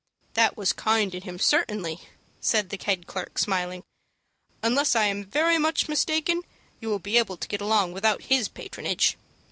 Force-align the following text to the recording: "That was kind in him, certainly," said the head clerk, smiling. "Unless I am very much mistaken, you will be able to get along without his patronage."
"That 0.33 0.57
was 0.57 0.73
kind 0.73 1.13
in 1.13 1.21
him, 1.21 1.37
certainly," 1.37 1.99
said 2.39 2.71
the 2.71 2.79
head 2.83 3.05
clerk, 3.05 3.37
smiling. 3.37 3.83
"Unless 4.63 4.95
I 4.95 5.03
am 5.03 5.23
very 5.23 5.59
much 5.59 5.87
mistaken, 5.87 6.41
you 6.79 6.89
will 6.89 6.97
be 6.97 7.19
able 7.19 7.37
to 7.37 7.47
get 7.47 7.61
along 7.61 7.93
without 7.93 8.23
his 8.23 8.47
patronage." 8.47 9.15